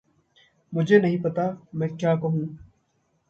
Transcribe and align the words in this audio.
मुझे 0.73 0.99
नहीं 0.99 1.19
पता 1.21 1.45
मैं 1.75 1.89
क्या 1.97 2.15
कहूँ। 2.15 2.47